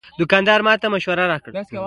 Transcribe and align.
دوکاندار 0.19 0.59
ماته 0.67 0.87
ښه 0.87 0.89
مشوره 0.93 1.25
راکړه. 1.31 1.53